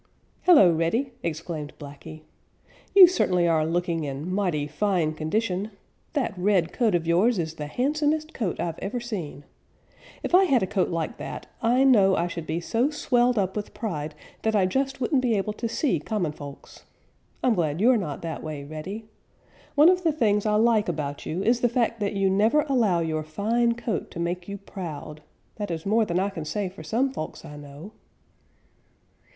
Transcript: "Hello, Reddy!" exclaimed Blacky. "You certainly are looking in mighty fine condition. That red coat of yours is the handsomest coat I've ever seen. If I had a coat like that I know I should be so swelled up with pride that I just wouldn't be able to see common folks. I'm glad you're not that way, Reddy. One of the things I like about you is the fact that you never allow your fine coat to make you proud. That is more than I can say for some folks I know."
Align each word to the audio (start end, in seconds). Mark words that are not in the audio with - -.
"Hello, 0.45 0.71
Reddy!" 0.73 1.11
exclaimed 1.21 1.73
Blacky. 1.77 2.21
"You 2.95 3.05
certainly 3.07 3.47
are 3.47 3.63
looking 3.67 4.03
in 4.03 4.33
mighty 4.33 4.65
fine 4.65 5.13
condition. 5.13 5.69
That 6.13 6.33
red 6.35 6.73
coat 6.73 6.95
of 6.95 7.05
yours 7.05 7.37
is 7.37 7.53
the 7.53 7.67
handsomest 7.67 8.33
coat 8.33 8.59
I've 8.59 8.79
ever 8.79 8.99
seen. 8.99 9.43
If 10.23 10.33
I 10.33 10.45
had 10.45 10.63
a 10.63 10.65
coat 10.65 10.89
like 10.89 11.17
that 11.17 11.45
I 11.61 11.83
know 11.83 12.15
I 12.15 12.25
should 12.25 12.47
be 12.47 12.59
so 12.59 12.89
swelled 12.89 13.37
up 13.37 13.55
with 13.55 13.75
pride 13.75 14.15
that 14.41 14.55
I 14.55 14.65
just 14.65 14.99
wouldn't 15.01 15.21
be 15.21 15.37
able 15.37 15.53
to 15.53 15.69
see 15.69 15.99
common 15.99 16.31
folks. 16.31 16.83
I'm 17.43 17.53
glad 17.53 17.79
you're 17.79 17.95
not 17.95 18.23
that 18.23 18.41
way, 18.41 18.63
Reddy. 18.63 19.05
One 19.75 19.87
of 19.87 20.01
the 20.01 20.11
things 20.11 20.47
I 20.47 20.55
like 20.55 20.89
about 20.89 21.27
you 21.27 21.43
is 21.43 21.59
the 21.61 21.69
fact 21.69 21.99
that 21.99 22.13
you 22.13 22.27
never 22.27 22.61
allow 22.61 23.01
your 23.01 23.21
fine 23.21 23.75
coat 23.75 24.09
to 24.09 24.19
make 24.19 24.47
you 24.47 24.57
proud. 24.57 25.21
That 25.57 25.69
is 25.69 25.85
more 25.85 26.05
than 26.05 26.19
I 26.19 26.31
can 26.31 26.43
say 26.45 26.69
for 26.69 26.81
some 26.81 27.13
folks 27.13 27.45
I 27.45 27.55
know." 27.55 27.91